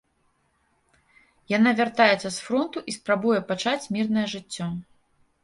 Яна 1.57 1.73
вяртаецца 1.81 2.23
з 2.31 2.37
фронту 2.47 2.77
і 2.93 2.95
спрабуе 2.97 3.39
пачаць 3.53 3.89
мірнае 3.99 4.27
жыццё. 4.35 4.73